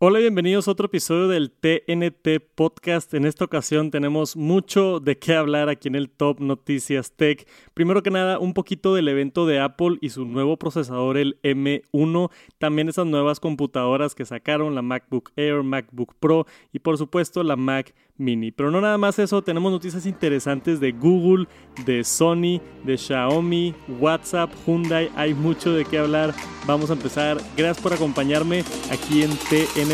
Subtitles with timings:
[0.00, 3.12] Hola y bienvenidos a otro episodio del TNT Podcast.
[3.14, 7.48] En esta ocasión tenemos mucho de qué hablar aquí en el Top Noticias Tech.
[7.74, 12.30] Primero que nada, un poquito del evento de Apple y su nuevo procesador, el M1.
[12.58, 17.56] También esas nuevas computadoras que sacaron, la MacBook Air, MacBook Pro y por supuesto la
[17.56, 18.52] Mac Mini.
[18.52, 21.48] Pero no nada más eso, tenemos noticias interesantes de Google,
[21.84, 25.10] de Sony, de Xiaomi, WhatsApp, Hyundai.
[25.16, 26.34] Hay mucho de qué hablar.
[26.68, 27.38] Vamos a empezar.
[27.56, 28.62] Gracias por acompañarme
[28.92, 29.87] aquí en TNT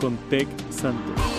[0.00, 1.37] con Tech Santos.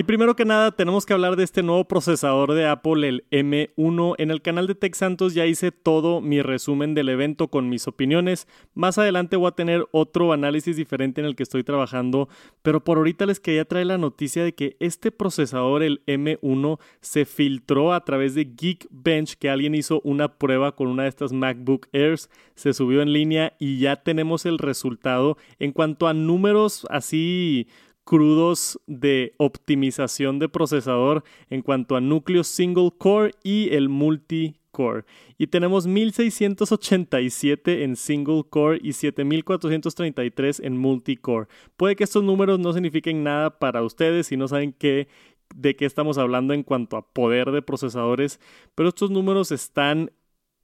[0.00, 4.14] Y primero que nada tenemos que hablar de este nuevo procesador de Apple, el M1.
[4.16, 7.86] En el canal de Tech Santos ya hice todo mi resumen del evento con mis
[7.86, 8.48] opiniones.
[8.72, 12.30] Más adelante voy a tener otro análisis diferente en el que estoy trabajando,
[12.62, 17.26] pero por ahorita les quería traer la noticia de que este procesador, el M1, se
[17.26, 21.88] filtró a través de Geekbench, que alguien hizo una prueba con una de estas MacBook
[21.92, 27.68] Airs, se subió en línea y ya tenemos el resultado en cuanto a números así
[28.04, 35.04] crudos de optimización de procesador en cuanto a núcleo single core y el multi-core.
[35.38, 41.48] Y tenemos 1687 en single core y 7433 en multi-core.
[41.76, 45.08] Puede que estos números no signifiquen nada para ustedes si no saben qué
[45.54, 48.40] de qué estamos hablando en cuanto a poder de procesadores,
[48.74, 50.12] pero estos números están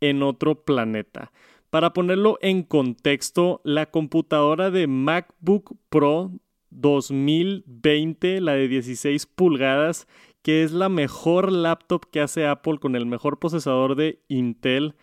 [0.00, 1.32] en otro planeta.
[1.70, 6.30] Para ponerlo en contexto, la computadora de MacBook Pro
[6.76, 10.06] 2020, la de 16 pulgadas,
[10.42, 14.94] que es la mejor laptop que hace Apple con el mejor procesador de Intel.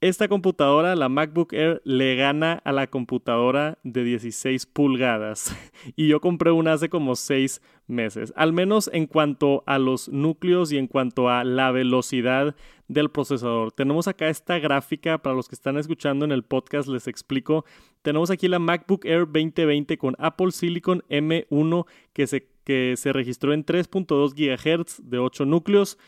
[0.00, 5.56] Esta computadora, la MacBook Air, le gana a la computadora de 16 pulgadas.
[5.96, 8.32] Y yo compré una hace como 6 meses.
[8.36, 12.56] Al menos en cuanto a los núcleos y en cuanto a la velocidad
[12.88, 13.72] del procesador.
[13.72, 17.64] Tenemos acá esta gráfica, para los que están escuchando en el podcast les explico.
[18.02, 23.52] Tenemos aquí la MacBook Air 2020 con Apple Silicon M1 que se, que se registró
[23.52, 25.98] en 3.2 GHz de 8 núcleos,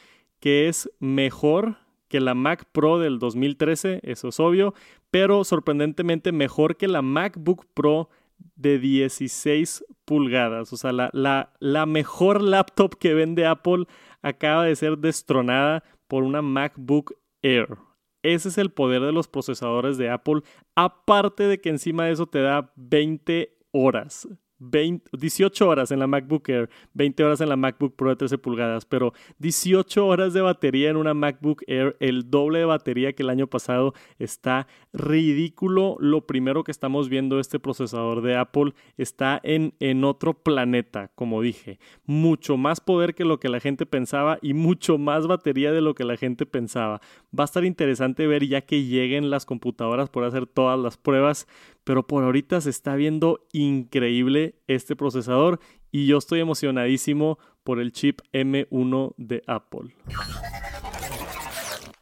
[0.40, 1.76] que es mejor
[2.08, 4.74] que la Mac Pro del 2013, eso es obvio,
[5.10, 8.08] pero sorprendentemente mejor que la MacBook Pro
[8.56, 10.72] de 16 pulgadas.
[10.72, 13.84] O sea, la, la, la mejor laptop que vende Apple
[14.22, 17.78] acaba de ser destronada por una MacBook Air.
[18.22, 20.42] Ese es el poder de los procesadores de Apple,
[20.74, 24.26] aparte de que encima de eso te da 20 horas
[24.58, 28.84] 18 horas en la MacBook Air, 20 horas en la MacBook Pro de 13 pulgadas,
[28.84, 33.30] pero 18 horas de batería en una MacBook Air, el doble de batería que el
[33.30, 35.96] año pasado, está ridículo.
[36.00, 41.42] Lo primero que estamos viendo este procesador de Apple está en, en otro planeta, como
[41.42, 41.78] dije.
[42.04, 45.94] Mucho más poder que lo que la gente pensaba y mucho más batería de lo
[45.94, 47.00] que la gente pensaba.
[47.38, 51.46] Va a estar interesante ver ya que lleguen las computadoras por hacer todas las pruebas,
[51.88, 55.58] pero por ahorita se está viendo increíble este procesador
[55.90, 59.96] y yo estoy emocionadísimo por el chip M1 de Apple.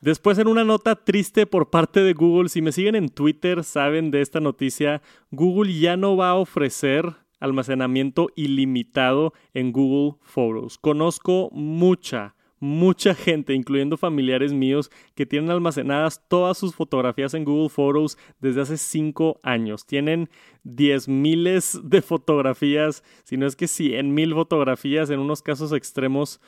[0.00, 4.10] Después en una nota triste por parte de Google, si me siguen en Twitter saben
[4.10, 10.78] de esta noticia, Google ya no va a ofrecer almacenamiento ilimitado en Google Photos.
[10.78, 17.68] Conozco mucha, mucha gente, incluyendo familiares míos, que tienen almacenadas todas sus fotografías en Google
[17.68, 19.86] Photos desde hace 5 años.
[19.86, 20.30] Tienen
[20.64, 26.40] 10 miles de fotografías, si no es que 100 mil fotografías en unos casos extremos,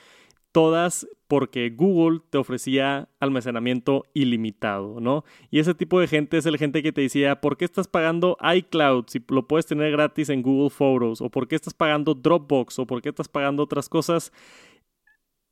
[0.53, 5.25] todas porque Google te ofrecía almacenamiento ilimitado, ¿no?
[5.51, 8.39] Y ese tipo de gente es el gente que te decía, ¿por qué estás pagando
[8.55, 11.21] iCloud si lo puedes tener gratis en Google Photos?
[11.21, 12.79] ¿O por qué estás pagando Dropbox?
[12.79, 14.33] ¿O por qué estás pagando otras cosas?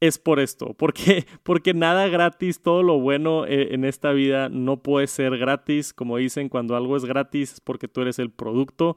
[0.01, 4.83] Es por esto, porque, porque nada gratis, todo lo bueno eh, en esta vida no
[4.83, 8.97] puede ser gratis, como dicen, cuando algo es gratis es porque tú eres el producto.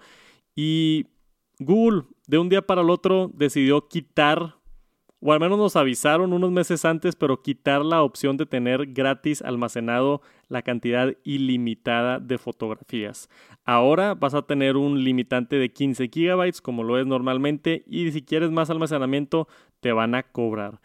[0.55, 1.07] Y
[1.59, 4.58] Google de un día para el otro decidió quitar
[5.21, 9.41] o al menos nos avisaron unos meses antes, pero quitar la opción de tener gratis
[9.41, 13.29] almacenado la cantidad ilimitada de fotografías.
[13.65, 18.21] Ahora vas a tener un limitante de 15 gigabytes como lo es normalmente y si
[18.21, 19.47] quieres más almacenamiento
[19.79, 20.79] te van a cobrar.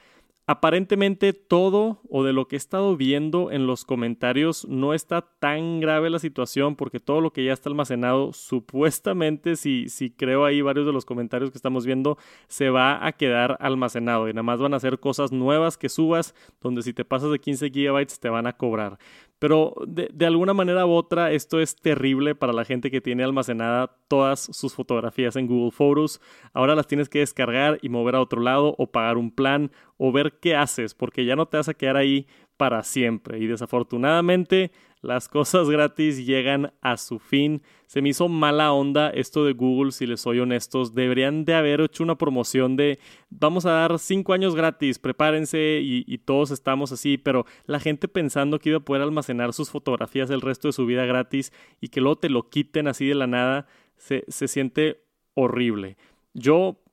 [0.47, 5.81] Aparentemente todo o de lo que he estado viendo en los comentarios no está tan
[5.81, 10.61] grave la situación porque todo lo que ya está almacenado supuestamente si, si creo ahí
[10.61, 14.59] varios de los comentarios que estamos viendo se va a quedar almacenado y nada más
[14.59, 18.29] van a ser cosas nuevas que subas donde si te pasas de 15 gigabytes te
[18.29, 18.99] van a cobrar
[19.45, 23.95] Pero de, alguna manera u otra, esto es terrible para la gente que tiene almacenada
[24.09, 26.23] todas sus fotografías en Google Photos.
[26.55, 30.13] Ahora las tienes que descargar y mover a otro lado o pagar un plan o
[30.13, 32.27] ver qué haces, porque ya no te vas a quedar ahí
[32.57, 33.39] para siempre.
[33.39, 34.73] Y desafortunadamente
[35.05, 37.63] las cosas gratis llegan a su fin.
[37.87, 40.95] Se me hizo mala onda esto de Google, si les soy honestos.
[40.95, 42.99] Deberían de haber hecho una promoción de
[43.29, 48.59] vamos a dar cinco años gratis, prepárense y, todos estamos así, pero la gente pensando
[48.59, 52.01] que iba a poder almacenar sus fotografías el resto de su vida gratis y que
[52.01, 53.67] luego te lo quiten así de la nada,
[53.97, 55.05] se siente
[55.35, 55.99] horrible.
[56.33, 56.84] Yo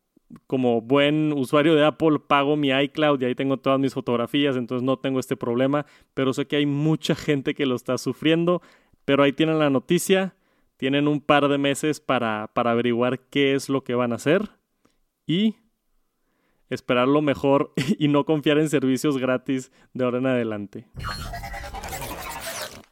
[0.48, 4.84] como buen usuario de Apple pago mi iCloud y ahí tengo todas mis fotografías, entonces
[4.84, 8.62] no tengo este problema, pero sé que hay mucha gente que lo está sufriendo,
[9.06, 10.36] pero ahí tienen la noticia,
[10.78, 14.50] tienen un par de meses para, para averiguar qué es lo que van a hacer
[15.26, 15.56] y
[16.70, 20.88] esperar lo mejor y no confiar en servicios gratis de ahora en adelante.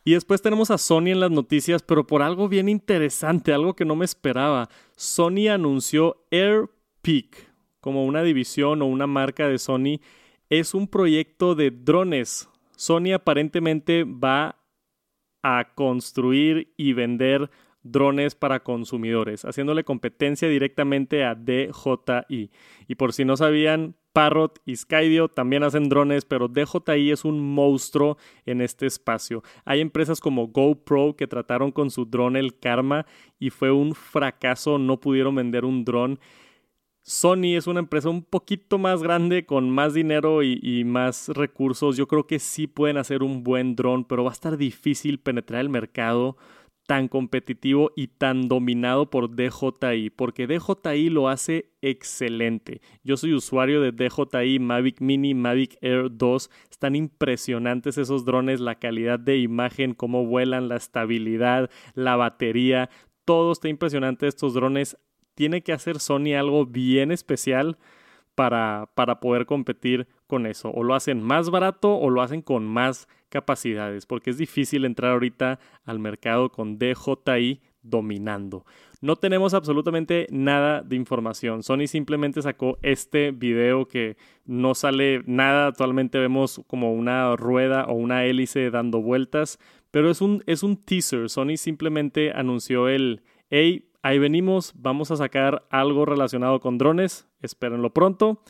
[0.05, 3.85] Y después tenemos a Sony en las noticias, pero por algo bien interesante, algo que
[3.85, 4.69] no me esperaba.
[4.95, 6.69] Sony anunció Air
[7.01, 9.99] Peak, como una división o una marca de Sony,
[10.49, 12.49] es un proyecto de drones.
[12.75, 14.57] Sony aparentemente va
[15.41, 17.49] a construir y vender
[17.83, 22.51] drones para consumidores, haciéndole competencia directamente a DJI.
[22.87, 27.39] Y por si no sabían, Parrot y Skydio también hacen drones, pero DJI es un
[27.39, 29.43] monstruo en este espacio.
[29.65, 33.05] Hay empresas como GoPro que trataron con su drone el Karma
[33.39, 36.19] y fue un fracaso, no pudieron vender un dron.
[37.09, 41.97] Sony es una empresa un poquito más grande, con más dinero y, más recursos.
[41.97, 45.61] Yo creo que sí pueden hacer un buen dron, pero va a estar difícil penetrar
[45.61, 46.37] el mercado
[46.85, 52.79] tan competitivo y tan dominado por DJI, porque DJI lo hace excelente.
[53.03, 56.51] Yo soy usuario de DJI Mavic Mini, Mavic Air 2.
[56.69, 62.91] Están impresionantes esos drones, la calidad de imagen, cómo vuelan, la estabilidad, la batería.
[63.25, 64.95] Todo está impresionante estos drones
[65.39, 67.77] tiene que hacer Sony algo bien especial
[68.35, 70.69] para, para poder competir con eso.
[70.71, 75.13] O lo hacen más barato o lo hacen con más capacidades, porque es difícil entrar
[75.13, 78.65] ahorita al mercado con DJI dominando.
[78.99, 81.63] No tenemos absolutamente nada de información.
[81.63, 85.67] Sony simplemente sacó este video que no sale nada.
[85.67, 89.57] Actualmente vemos como una rueda o una hélice dando vueltas,
[89.89, 91.29] pero es un, es un teaser.
[91.29, 97.93] Sony simplemente anunció el, hey, ahí venimos, vamos a sacar algo relacionado con drones, espérenlo
[97.93, 98.41] pronto.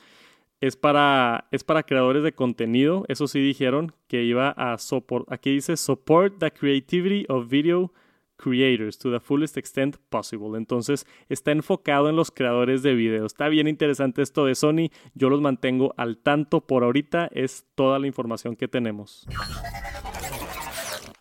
[0.62, 5.52] Es para, es para creadores de contenido, eso sí dijeron que iba a support, aquí
[5.52, 7.94] dice support the creativity of video
[8.40, 10.58] creators to the fullest extent possible.
[10.58, 13.26] Entonces está enfocado en los creadores de video.
[13.26, 14.90] Está bien interesante esto de Sony.
[15.14, 16.62] Yo los mantengo al tanto.
[16.62, 19.28] Por ahorita es toda la información que tenemos.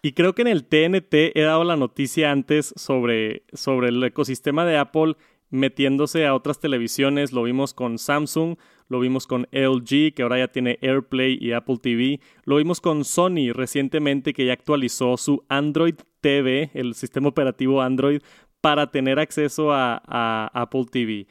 [0.03, 4.65] Y creo que en el TNT he dado la noticia antes sobre, sobre el ecosistema
[4.65, 5.17] de Apple
[5.50, 7.33] metiéndose a otras televisiones.
[7.33, 8.56] Lo vimos con Samsung,
[8.89, 12.21] lo vimos con LG, que ahora ya tiene AirPlay y Apple TV.
[12.45, 18.21] Lo vimos con Sony recientemente, que ya actualizó su Android TV, el sistema operativo Android,
[18.61, 21.27] para tener acceso a, a Apple TV.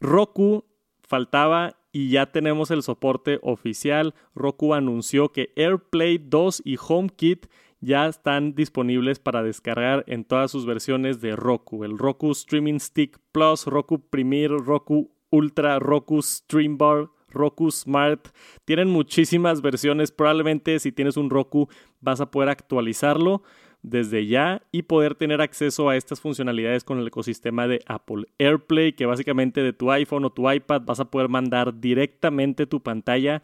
[0.00, 0.64] Roku
[1.02, 4.14] faltaba y ya tenemos el soporte oficial.
[4.34, 7.46] Roku anunció que AirPlay 2 y HomeKit
[7.84, 11.84] ya están disponibles para descargar en todas sus versiones de Roku.
[11.84, 18.28] El Roku Streaming Stick Plus, Roku Premier, Roku Ultra, Roku Stream Bar, Roku Smart.
[18.64, 20.12] Tienen muchísimas versiones.
[20.12, 21.68] Probablemente si tienes un Roku
[22.00, 23.42] vas a poder actualizarlo
[23.82, 28.94] desde ya y poder tener acceso a estas funcionalidades con el ecosistema de Apple AirPlay,
[28.94, 33.42] que básicamente de tu iPhone o tu iPad vas a poder mandar directamente tu pantalla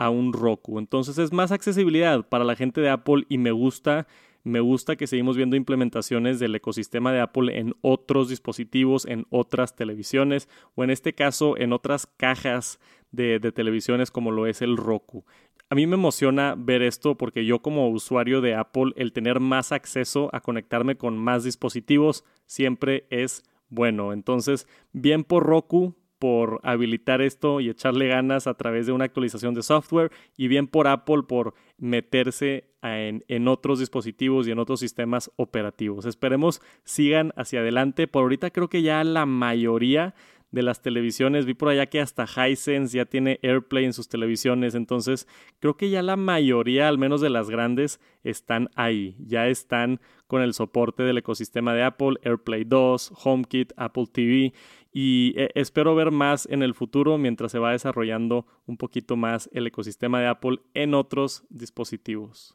[0.00, 0.78] a un Roku.
[0.78, 4.08] Entonces es más accesibilidad para la gente de Apple y me gusta,
[4.42, 9.76] me gusta que seguimos viendo implementaciones del ecosistema de Apple en otros dispositivos, en otras
[9.76, 12.80] televisiones o en este caso en otras cajas
[13.12, 15.26] de, de televisiones como lo es el Roku.
[15.68, 19.70] A mí me emociona ver esto porque yo como usuario de Apple el tener más
[19.70, 24.14] acceso a conectarme con más dispositivos siempre es bueno.
[24.14, 29.54] Entonces, bien por Roku, por habilitar esto y echarle ganas a través de una actualización
[29.54, 35.30] de software y bien por Apple por meterse en, otros dispositivos y en otros sistemas
[35.36, 36.04] operativos.
[36.04, 38.06] Esperemos sigan hacia adelante.
[38.06, 40.14] Por ahorita creo que ya la mayoría
[40.50, 41.46] de las televisiones.
[41.46, 44.74] Vi por allá que hasta Hisense ya tiene AirPlay en sus televisiones.
[44.74, 45.26] Entonces,
[45.58, 49.16] creo que ya la mayoría, al menos de las grandes, están ahí.
[49.20, 50.00] Ya están
[50.30, 54.52] con el soporte del ecosistema de Apple, AirPlay 2, HomeKit, Apple TV.
[54.92, 59.50] Y eh, espero ver más en el futuro mientras se va desarrollando un poquito más
[59.52, 62.54] el ecosistema de Apple en otros dispositivos.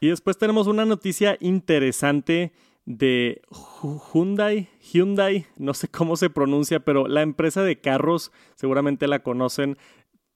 [0.00, 2.52] Y después tenemos una noticia interesante
[2.84, 3.40] de
[4.12, 9.78] Hyundai, Hyundai, no sé cómo se pronuncia, pero la empresa de carros, seguramente la conocen,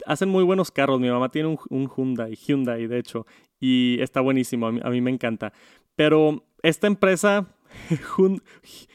[0.07, 1.01] hacen muy buenos carros.
[1.01, 3.27] Mi mamá tiene un, Hyundai, Hyundai de hecho,
[3.61, 5.53] y está buenísimo, a mí, me encanta.
[5.95, 7.55] Pero esta empresa,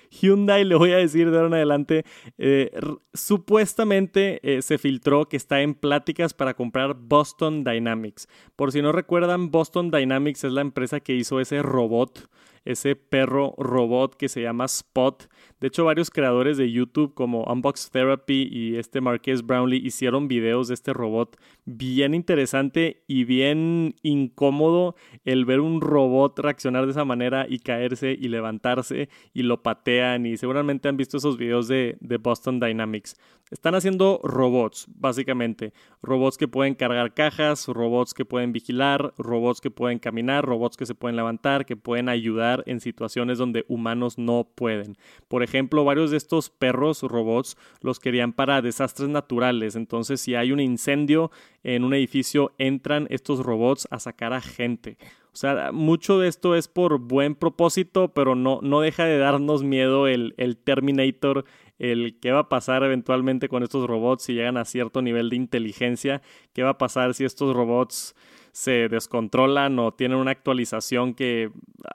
[0.10, 2.06] Hyundai, le voy a decir de ahora en adelante,
[2.38, 2.72] eh,
[3.14, 8.28] supuestamente eh, se filtró que está en pláticas para comprar Boston Dynamics.
[8.56, 12.30] Por si no recuerdan, Boston Dynamics es la empresa que hizo ese robot
[12.72, 15.30] ese perro robot que se llama Spot.
[15.60, 20.68] De hecho, varios creadores de YouTube como Unbox Therapy y este Marqués Brownlee hicieron videos
[20.68, 24.96] de este robot bien interesante y bien incómodo
[25.26, 30.26] el ver un robot reaccionar de esa manera y caerse y levantarse y lo patean
[30.26, 33.18] y seguramente han visto esos videos de, de Boston Dynamics.
[33.50, 35.72] Están haciendo robots, básicamente.
[36.02, 40.86] Robots que pueden cargar cajas, robots que pueden vigilar, robots que pueden caminar, robots que
[40.86, 44.98] se pueden levantar, que pueden ayudar en situaciones donde humanos no pueden.
[45.30, 49.78] Por ejemplo, varios de estos perros robots los querían para desastres naturales.
[49.78, 51.32] Entonces, si hay un incendio
[51.64, 54.98] en un edificio, entran estos robots a sacar a gente.
[55.38, 59.64] O sea, mucho de esto es por buen propósito, pero no, no deja de darnos
[59.64, 61.46] miedo el, el Terminator
[61.80, 65.36] el qué va a pasar eventualmente con estos robots si llegan a cierto nivel de
[65.36, 66.22] inteligencia,
[66.54, 68.16] qué va a pasar si estos robots
[68.52, 71.52] se descontrolan o tienen una actualización que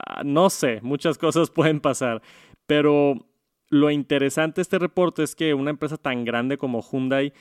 [0.07, 2.21] ah, no sé, muchas cosas pueden pasar,
[2.65, 3.27] pero
[3.69, 7.33] lo interesante de este reporte es que una empresa tan grande como Hyundai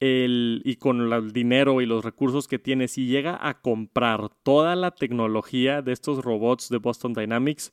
[0.00, 4.76] el, y con el dinero y los recursos que tiene, si llega a comprar toda
[4.76, 7.72] la tecnología de estos robots de Boston Dynamics,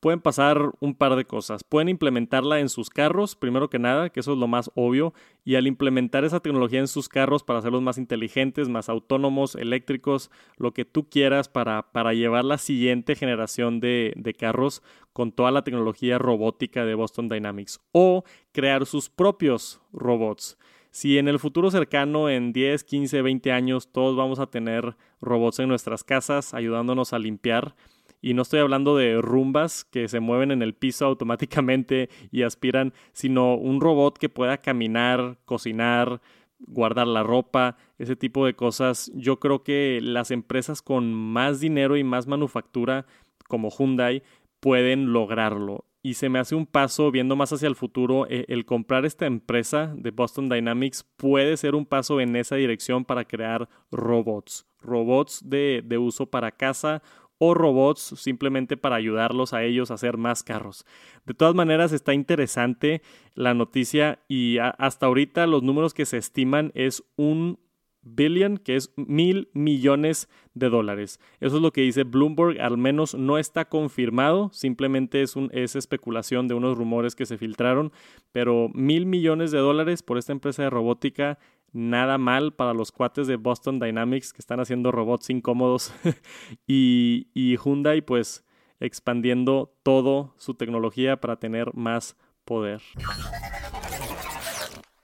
[0.00, 1.64] pueden pasar un par de cosas.
[1.64, 5.14] Pueden implementarla en sus carros, primero que nada, que eso es lo más obvio,
[5.44, 10.30] y al implementar esa tecnología en sus carros para hacerlos más inteligentes, más autónomos, eléctricos,
[10.56, 15.50] lo que tú quieras para, para llevar la siguiente generación de, de carros con toda
[15.50, 20.56] la tecnología robótica de Boston Dynamics, o crear sus propios robots.
[20.90, 25.58] Si en el futuro cercano, en 10, 15, 20 años, todos vamos a tener robots
[25.58, 27.74] en nuestras casas ayudándonos a limpiar,
[28.20, 32.92] y no estoy hablando de rumbas que se mueven en el piso automáticamente y aspiran,
[33.12, 36.20] sino un robot que pueda caminar, cocinar,
[36.58, 39.10] guardar la ropa, ese tipo de cosas.
[39.14, 43.06] Yo creo que las empresas con más dinero y más manufactura,
[43.46, 44.22] como Hyundai,
[44.60, 45.84] pueden lograrlo.
[46.02, 49.26] Y se me hace un paso, viendo más hacia el futuro, e, el comprar esta
[49.26, 54.66] empresa de Boston Dynamics puede ser un paso en esa dirección para crear robots.
[54.80, 57.02] Robots de, de uso para casa
[57.38, 60.84] o robots simplemente para ayudarlos a ellos a hacer más carros.
[61.24, 63.02] De todas maneras, está interesante
[63.34, 67.58] la noticia y hasta ahorita los números que se estiman es un
[68.02, 71.20] billion, que es mil millones de dólares.
[71.40, 75.76] Eso es lo que dice Bloomberg, al menos no está confirmado, simplemente es, un, es
[75.76, 77.92] especulación de unos rumores que se filtraron,
[78.32, 81.38] pero mil millones de dólares por esta empresa de robótica
[81.72, 85.92] nada mal para los cuates de Boston Dynamics que están haciendo robots incómodos
[86.66, 88.44] y, Hyundai pues
[88.80, 92.80] expandiendo todo su tecnología para tener más poder.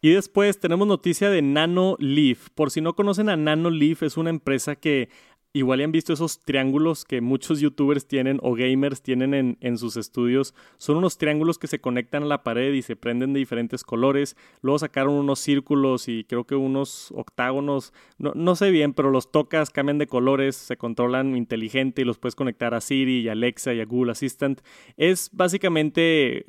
[0.00, 2.50] Y después tenemos noticia de Nano Leaf.
[2.54, 5.08] Por si no conocen a Nano Leaf, es una empresa que
[5.54, 10.52] igual han visto esos triángulos que muchos youtubers tienen o gamers tienen en, sus estudios.
[10.78, 14.36] Son unos triángulos que se conectan a la pared y se prenden de diferentes colores.
[14.62, 17.92] Luego sacaron unos círculos y creo que unos octágonos.
[18.18, 22.18] No, no sé bien, pero los tocas, cambian de colores, se controlan inteligente y los
[22.18, 24.60] puedes conectar a Siri y Alexa y a Google Assistant.
[24.96, 26.46] Es básicamente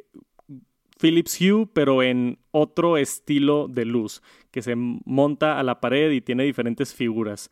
[0.99, 6.21] Philips Hue, pero en otro estilo de luz, que se monta a la pared y
[6.21, 7.51] tiene diferentes figuras.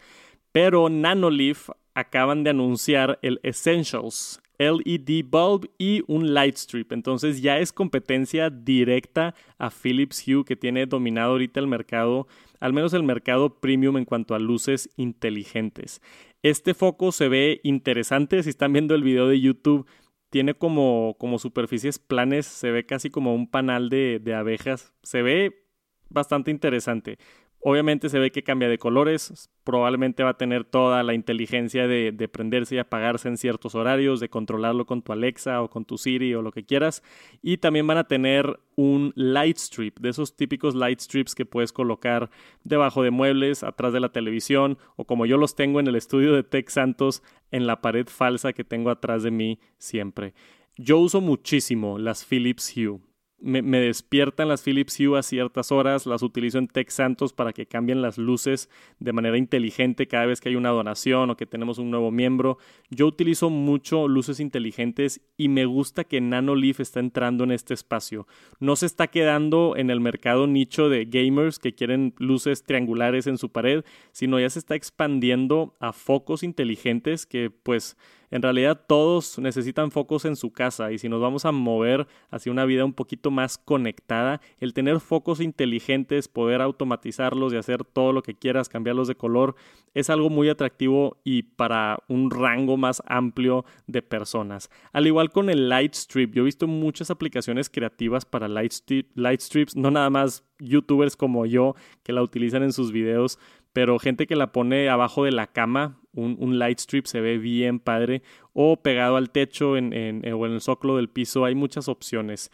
[0.53, 6.91] Pero Nanoleaf acaban de anunciar el Essentials LED bulb y un light strip.
[6.91, 12.27] Entonces ya es competencia directa a Philips Hue que tiene dominado ahorita el mercado,
[12.60, 16.01] al menos el mercado premium en cuanto a luces inteligentes.
[16.43, 19.88] Este foco se ve interesante si están viendo el video de YouTube.
[20.29, 24.93] Tiene como, como superficies planes, se ve casi como un panal de, de abejas.
[25.03, 25.63] Se ve
[26.10, 27.17] bastante interesante.
[27.65, 32.12] Obviamente se ve que cambia de colores, probablemente va a tener toda la inteligencia de,
[32.27, 36.34] prenderse y apagarse en ciertos horarios, de controlarlo con tu Alexa o con tu Siri
[36.36, 37.03] o lo que quieras.
[37.41, 41.72] Y también van a tener un light strip, de esos típicos light strips que puedes
[41.72, 42.29] colocar
[42.65, 46.34] debajo de muebles, atrás de la televisión o como yo los tengo en el estudio
[46.34, 50.34] de Tech Santos, en la pared falsa que tengo atrás de mí siempre.
[50.75, 53.00] Yo uso muchísimo las Philips Hue
[53.43, 57.65] me, despiertan las Philips Hue a ciertas horas, las utilizo en Tech Santos para que
[57.65, 58.69] cambien las luces
[59.00, 62.57] de manera inteligente cada vez que hay una donación o que tenemos un nuevo miembro.
[62.89, 68.27] Yo utilizo mucho luces inteligentes y me gusta que NanoLeaf está entrando en este espacio.
[68.59, 73.38] No se está quedando en el mercado nicho de gamers que quieren luces triangulares en
[73.38, 73.83] su pared,
[74.13, 77.97] sino ya se está expandiendo a focos inteligentes que pues
[78.34, 82.52] en realidad todos necesitan focos en su casa y si nos vamos a mover hacia
[82.52, 88.12] una vida un poquito más conectada, el tener focos inteligentes, poder automatizarlos y hacer todo
[88.12, 89.54] lo que quieras, cambiarlos de color,
[89.94, 94.72] es algo muy atractivo y para un rango más amplio de personas.
[94.94, 98.74] Al igual con el Light Strip, yo he visto muchas aplicaciones creativas para Light,
[99.13, 103.38] light Strips, no nada más youtubers como yo que la utilizan en sus videos,
[103.74, 107.79] pero gente que la pone abajo de la cama, un, light strip se ve bien
[107.79, 108.22] padre,
[108.53, 112.51] o pegado al techo en, en, o en el zócalo del piso, hay muchas opciones.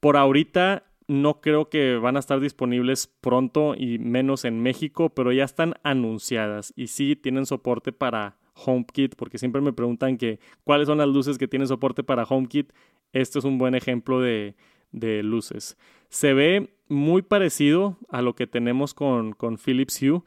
[0.00, 5.32] Por ahorita no creo que van a estar disponibles pronto y menos en México, pero
[5.32, 10.86] ya están anunciadas y sí tienen soporte para HomeKit, porque siempre me preguntan que cuáles
[10.86, 12.72] son las luces que tienen soporte para HomeKit.
[13.12, 14.54] Este es un buen ejemplo de,
[14.92, 15.76] de luces.
[16.10, 20.22] Se ve muy parecido a lo que tenemos con, con Philips Hue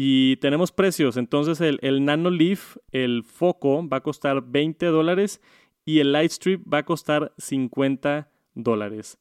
[0.00, 1.16] y tenemos precios.
[1.16, 5.40] Entonces el, el Nano Leaf, el foco, va a costar 20 dólares
[5.84, 9.18] y el Light Strip va a costar 50 dólares.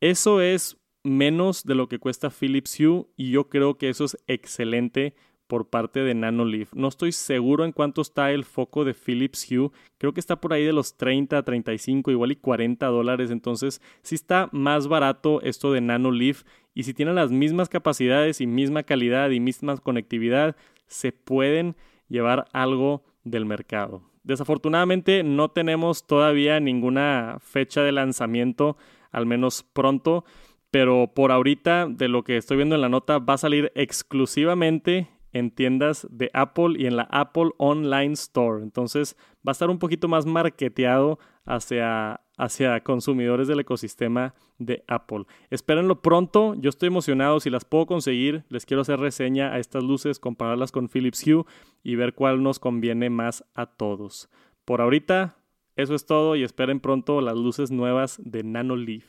[0.00, 4.16] Eso es menos de lo que cuesta Philips Hue y yo creo que eso es
[4.26, 5.14] excelente
[5.46, 6.72] por parte de Nanoleaf.
[6.72, 9.70] No estoy seguro en cuánto está el foco de Philips Hue.
[9.98, 13.30] Creo que está por ahí de los 30, 35, igual y 40 dólares.
[13.30, 16.44] Entonces, sí está más barato esto de Nanoleaf.
[16.74, 21.76] Y si tienen las mismas capacidades y misma calidad y misma conectividad, se pueden
[22.08, 24.02] llevar algo del mercado.
[24.24, 28.76] Desafortunadamente no tenemos todavía ninguna fecha de lanzamiento,
[29.12, 30.24] al menos pronto,
[30.70, 35.08] pero por ahorita, de lo que estoy viendo en la nota, va a salir exclusivamente
[35.32, 38.62] en tiendas de Apple y en la Apple Online Store.
[38.62, 39.16] Entonces
[39.46, 45.24] va a estar un poquito más marketeado hacia, hacia consumidores del ecosistema de Apple.
[45.50, 49.84] Espérenlo pronto, yo estoy emocionado, si las puedo conseguir, les quiero hacer reseña a estas
[49.84, 51.44] luces, compararlas con Philips Hue
[51.82, 54.28] y ver cuál nos conviene más a todos.
[54.64, 55.36] Por ahorita,
[55.76, 59.04] eso es todo y esperen pronto las luces nuevas de Nanoleaf.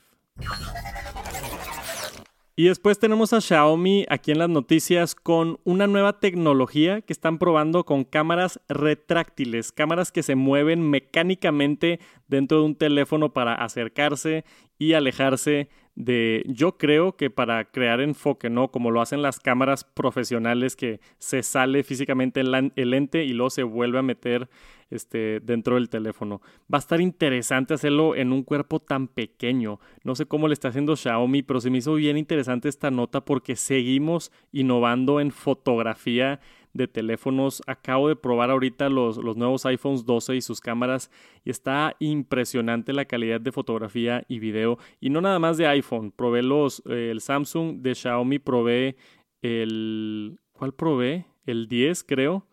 [2.58, 7.38] Y después tenemos a Xiaomi aquí en las noticias con una nueva tecnología que están
[7.38, 14.46] probando con cámaras retráctiles, cámaras que se mueven mecánicamente dentro de un teléfono para acercarse
[14.78, 18.72] y alejarse de, yo creo que para crear enfoque, ¿no?
[18.72, 23.64] Como lo hacen las cámaras profesionales que se sale físicamente el lente y luego se
[23.64, 24.50] vuelve a meter
[24.90, 26.42] este, dentro del teléfono.
[26.72, 29.80] Va a estar interesante hacerlo en un cuerpo tan pequeño.
[30.04, 33.24] No sé cómo le está haciendo Xiaomi, pero se me hizo bien interesante esta nota
[33.24, 36.40] porque seguimos innovando en fotografía
[36.74, 37.64] de teléfonos.
[37.66, 41.10] Acabo de probar ahorita los, los, nuevos iPhones 12 y sus cámaras
[41.44, 44.78] y está impresionante la calidad de fotografía y video.
[45.00, 48.98] Y no nada más de iPhone, probé los, eh, el Samsung de Xiaomi, probé
[49.42, 50.40] el...
[50.52, 51.26] ¿Cuál probé?
[51.46, 52.46] El 10 creo.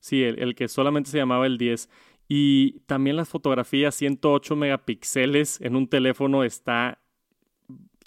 [0.00, 1.88] Sí, el, que solamente se llamaba el 10.
[2.28, 6.98] Y también las fotografías 108 megapíxeles en un teléfono está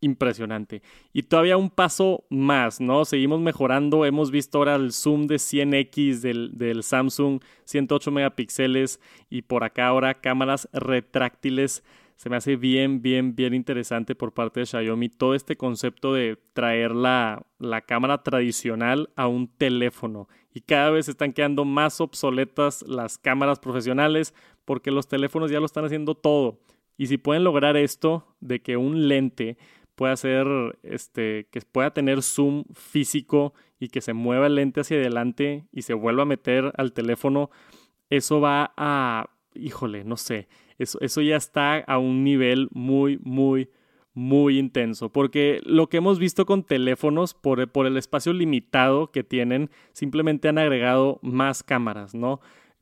[0.02, 0.82] impresionante.
[1.14, 3.06] Y todavía un paso más, ¿no?
[3.06, 4.06] Seguimos mejorando.
[4.06, 9.00] Hemos visto ahora el zoom de 100x del, del Samsung, 108 megapíxeles.
[9.30, 11.84] Y por acá ahora cámaras retráctiles
[12.22, 16.38] se me hace bien, bien, bien interesante por parte de Xiaomi todo este concepto de
[16.54, 20.28] traer la, la cámara tradicional a un teléfono.
[20.54, 25.66] Y cada vez están quedando más obsoletas las cámaras profesionales porque los teléfonos ya lo
[25.66, 26.60] están haciendo todo.
[26.96, 29.58] Y si pueden lograr esto de que un lente
[29.96, 30.46] pueda hacer,
[30.84, 35.82] este, que pueda tener zoom físico y que se mueva el lente hacia adelante y
[35.82, 37.50] se vuelva a meter al teléfono,
[38.12, 40.50] eso va a, híjole, no sé,
[40.82, 43.70] eso, ya está a un nivel muy, muy,
[44.14, 45.12] muy intenso.
[45.12, 50.50] Porque lo que hemos visto con teléfonos, por, por el espacio limitado que tienen, simplemente
[50.50, 52.40] han agregado más cámaras, ¿no?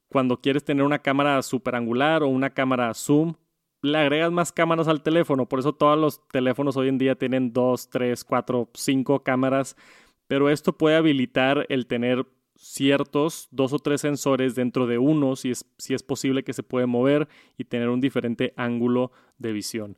[0.10, 3.36] Cuando quieres tener una cámara super angular o una cámara zoom,
[3.82, 5.48] le agregas más cámaras al teléfono.
[5.48, 9.76] Por eso todos los teléfonos hoy en día tienen dos, tres, cuatro, cinco cámaras.
[10.28, 12.26] Pero esto puede habilitar el tener
[12.60, 16.62] ciertos dos o tres sensores dentro de uno, si es, si es posible que se
[16.62, 19.98] puede mover y tener un diferente ángulo de visión.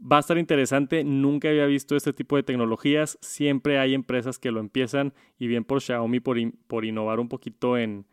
[0.00, 4.52] Va a estar interesante, nunca había visto este tipo de tecnologías, siempre hay empresas que
[4.52, 6.36] lo empiezan y bien por Xiaomi por,
[6.68, 8.06] por innovar un poquito en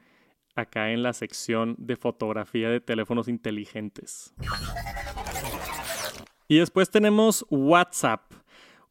[0.56, 4.34] acá en la sección de fotografía de teléfonos inteligentes.
[6.48, 8.32] Y después tenemos WhatsApp.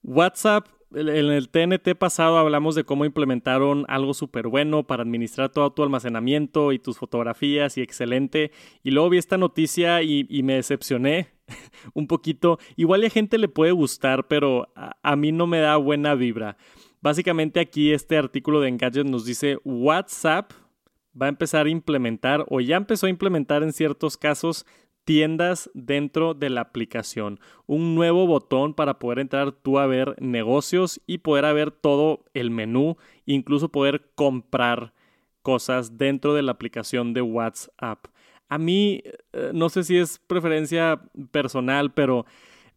[0.03, 5.73] WhatsApp en el TNT pasado hablamos de cómo implementaron algo súper bueno para administrar todo
[5.73, 8.53] tu almacenamiento y tus fotografías y excelente.
[8.83, 11.29] Y luego vi esta noticia y, me decepcioné
[11.95, 12.59] un poquito.
[12.77, 16.57] Igual a gente le puede gustar, pero a, mí no me da buena vibra.
[17.01, 20.53] Básicamente aquí este artículo de Engadget nos dice WhatsApp
[21.21, 24.67] va a empezar a implementar o ya empezó a implementar en ciertos casos
[25.05, 27.41] tiendas dentro de la aplicación.
[27.67, 32.51] Un nuevo botón para poder entrar tú a ver negocios y poder ver todo el
[32.51, 34.93] menú, incluso poder comprar
[35.43, 38.07] cosas dentro de la aplicación de WhatsApp.
[38.49, 42.27] A mí, eh, no sé si es preferencia personal, pero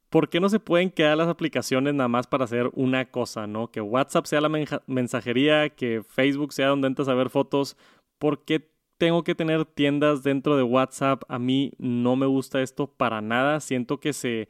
[0.09, 3.69] ¿por qué no se pueden quedar las aplicaciones nada más para hacer una cosa, no?
[3.69, 4.49] Que WhatsApp sea la
[4.87, 7.77] mensajería, que Facebook sea donde entras a ver fotos.
[8.17, 11.23] ¿Por qué tengo que tener tiendas dentro de WhatsApp.
[11.27, 13.59] A mí no me gusta esto para nada.
[13.59, 14.47] Siento que se,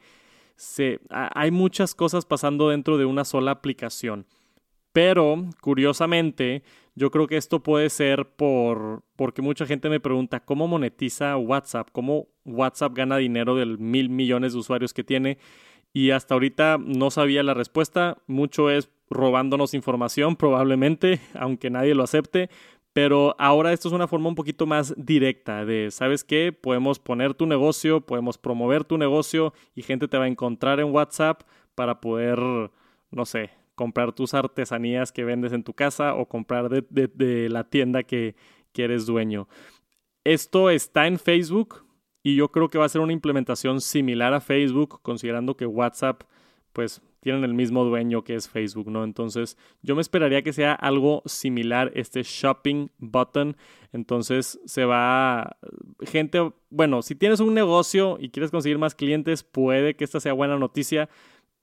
[0.56, 4.26] se hay muchas cosas pasando dentro de una sola aplicación.
[4.92, 6.62] Pero, curiosamente,
[6.94, 11.88] yo creo que esto puede ser por porque mucha gente me pregunta cómo monetiza WhatsApp,
[11.92, 15.36] cómo WhatsApp gana dinero del mil millones de usuarios que tiene.
[15.92, 18.18] Y hasta ahorita no sabía la respuesta.
[18.26, 22.48] Mucho es robándonos información, probablemente, aunque nadie lo acepte.
[22.96, 26.50] Pero ahora esto es una forma un poquito más directa de, ¿sabes qué?
[26.50, 30.90] Podemos poner tu negocio, podemos promover tu negocio y gente te va a encontrar en
[30.94, 31.42] WhatsApp
[31.74, 32.38] para poder,
[33.10, 38.02] no sé, comprar tus artesanías que vendes en tu casa o comprar de, la tienda
[38.02, 38.34] que,
[38.72, 39.46] que eres dueño.
[40.24, 41.84] Esto está en Facebook
[42.22, 46.22] y yo creo que va a ser una implementación similar a Facebook, considerando que WhatsApp,
[46.72, 49.04] pues tienen el mismo dueño que es Facebook, ¿no?
[49.04, 53.56] Entonces yo me esperaría que sea algo similar este shopping button.
[53.92, 55.56] Entonces se va
[56.02, 60.32] gente, bueno, si tienes un negocio y quieres conseguir más clientes, puede que esta sea
[60.32, 61.08] buena noticia,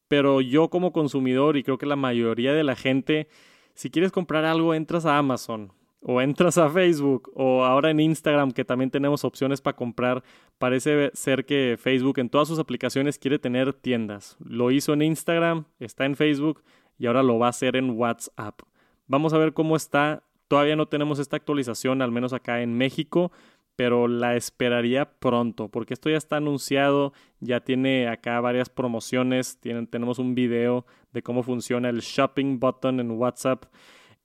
[0.07, 3.27] pero yo como consumidor y creo que la mayoría de la gente,
[3.73, 5.71] si quieres comprar algo, entras a Amazon
[6.03, 10.23] o entras a Facebook o ahora en Instagram que también tenemos opciones para comprar,
[10.57, 14.37] parece ser que Facebook en todas sus aplicaciones quiere tener tiendas.
[14.43, 16.61] Lo hizo en Instagram, está en Facebook
[16.97, 18.59] y ahora lo va a hacer en WhatsApp.
[19.07, 20.23] Vamos a ver cómo está.
[20.49, 23.31] Todavía no tenemos esta actualización, al menos acá en México,
[23.75, 30.19] pero la esperaría pronto, porque esto ya está anunciado, ya tiene acá varias promociones, tenemos
[30.19, 33.65] un video de cómo funciona el shopping button en WhatsApp.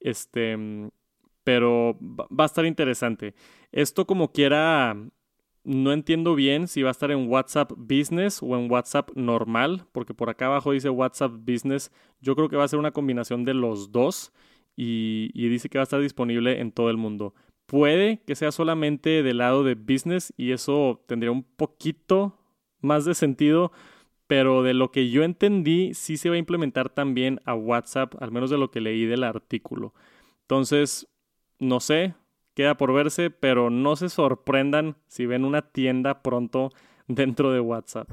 [0.00, 0.56] Este,
[1.48, 3.34] pero va a estar interesante.
[3.72, 4.94] Esto como quiera,
[5.64, 10.12] no entiendo bien si va a estar en WhatsApp Business o en WhatsApp normal, porque
[10.12, 11.90] por acá abajo dice WhatsApp Business.
[12.20, 14.30] Yo creo que va a ser una combinación de los dos
[14.76, 17.32] y, dice que va a estar disponible en todo el mundo.
[17.64, 22.36] Puede que sea solamente del lado de business y eso tendría un poquito
[22.82, 23.72] más de sentido,
[24.26, 28.32] pero de lo que yo entendí, sí se va a implementar también a WhatsApp, al
[28.32, 29.94] menos de lo que leí del artículo.
[30.42, 31.08] Entonces,
[31.58, 32.14] no sé,
[32.54, 36.70] queda por verse, pero no se sorprendan si ven una tienda pronto
[37.06, 38.08] dentro de WhatsApp.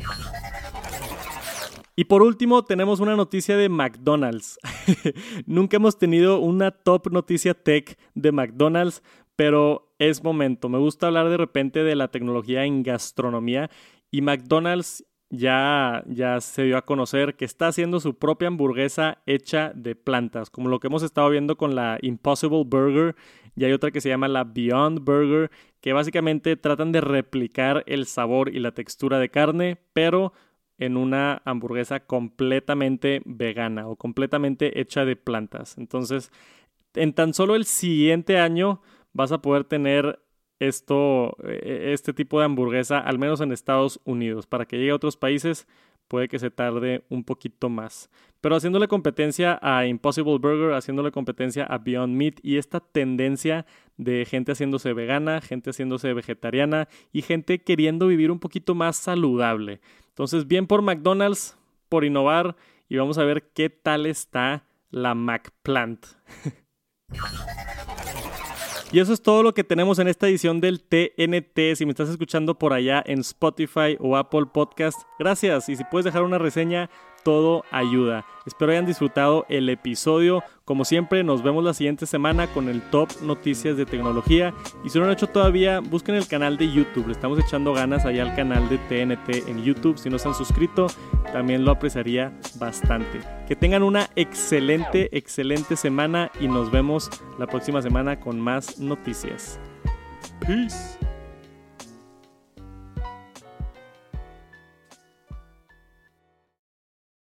[1.97, 4.60] Y por último, tenemos una noticia de McDonald's.
[5.45, 9.01] Nunca hemos tenido una top noticia tech de McDonald's,
[9.38, 10.67] pero es momento.
[10.67, 13.69] Me gusta hablar de repente de la tecnología en gastronomía
[14.12, 15.05] y McDonald's
[15.37, 20.49] ya, ya se dio a conocer que está haciendo su propia hamburguesa hecha de plantas,
[20.49, 23.15] como lo que hemos estado viendo con la Impossible Burger
[23.55, 25.49] y hay otra que se llama la Beyond Burger,
[25.81, 30.33] que básicamente tratan de replicar el sabor y la textura de carne, pero
[30.77, 35.77] en una hamburguesa completamente vegana o completamente hecha de plantas.
[35.77, 36.31] Entonces,
[36.95, 38.81] en tan solo el siguiente año
[39.13, 40.19] vas a poder tener
[40.59, 44.47] esto, e-, este tipo de hamburguesa, al menos en Estados Unidos.
[44.47, 45.67] Para que llegue a otros países
[46.07, 48.09] puede que se tarde un poquito más.
[48.41, 53.65] Pero haciéndole competencia a Impossible Burger, haciéndole competencia a Beyond Meat y esta tendencia
[53.97, 59.81] de gente haciéndose vegana, gente haciéndose vegetariana y gente queriendo vivir un poquito más saludable.
[60.09, 61.57] Entonces, bien por McDonald's,
[61.89, 62.55] por innovar
[62.87, 66.05] y vamos a ver qué tal está la McPlant.
[68.95, 71.75] Y eso es todo lo que tenemos en esta edición del TNT.
[71.75, 75.67] Si me estás escuchando por allá en Spotify o Apple Podcast, gracias.
[75.67, 76.89] Y si puedes dejar una reseña,
[77.25, 78.23] todo ayuda.
[78.45, 80.43] Espero hayan disfrutado el episodio.
[80.63, 84.53] Como siempre, nos vemos la siguiente semana con el top noticias de tecnología.
[84.83, 87.07] Y si no lo han hecho todavía, busquen el canal de YouTube.
[87.07, 89.97] Le estamos echando ganas allá al canal de TNT en YouTube.
[89.97, 90.85] Si no se han suscrito,
[91.33, 93.21] también lo apreciaría bastante.
[93.47, 97.09] Que tengan una excelente, excelente semana y nos vemos
[97.39, 99.59] la próxima semana con más noticias.
[100.41, 101.14] Peace.